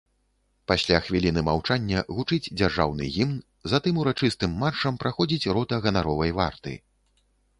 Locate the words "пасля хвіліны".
0.69-1.41